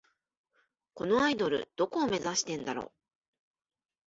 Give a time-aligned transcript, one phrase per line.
[0.95, 2.91] このアイドル、どこを目指してんだろ